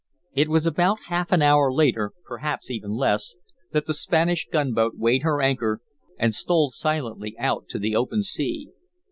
It 0.33 0.49
was 0.49 0.65
about 0.65 0.97
half 1.09 1.31
an 1.31 1.43
hour 1.43 1.71
later, 1.71 2.11
perhaps 2.25 2.71
even 2.71 2.95
less, 2.95 3.35
that 3.71 3.85
that 3.85 3.93
Spanish 3.93 4.47
gunboat 4.51 4.93
weighed 4.97 5.21
her 5.21 5.43
anchor 5.43 5.79
and 6.17 6.33
stole 6.33 6.71
silently 6.71 7.37
out 7.37 7.67
to 7.69 7.77
the 7.77 7.95
open 7.95 8.23
sea. 8.23 8.69